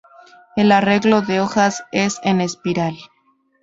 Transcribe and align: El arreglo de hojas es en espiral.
El 0.55 0.71
arreglo 0.71 1.21
de 1.21 1.41
hojas 1.41 1.83
es 1.91 2.17
en 2.23 2.41
espiral. 2.41 2.97